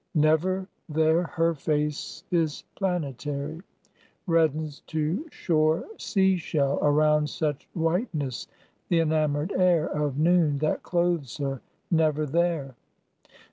[0.15, 3.61] Never there her face Is planetary;
[4.25, 8.47] reddens to shore sea shell Around such whiteness
[8.89, 11.61] the enamoured air Of noon that clothes her,
[11.91, 12.73] never there.